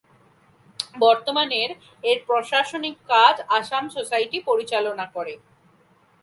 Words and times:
বর্তমানে 0.95 1.61
এর 2.03 2.17
প্রশাসনিক 2.27 2.95
কাজ 3.11 3.35
আসাম 3.59 3.83
সোসাইটি 3.95 4.37
পরিচালনা 4.49 5.05
করে। 5.15 5.33